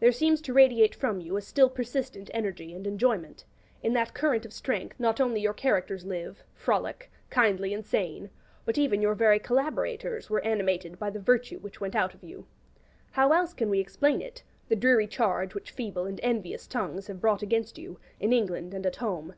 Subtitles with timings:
[0.00, 3.44] There seems to radiate from you a still persistent energy and enjoyment;
[3.82, 8.30] in that current of strength not only your characters live, frolic, kindly, and sane,
[8.64, 12.46] but even your very collaborators were animated by the virtue which went out of you.
[13.10, 17.20] How else can we explain it, the dreary charge which feeble and envious tongues have
[17.20, 19.34] brought against you, in England and at home?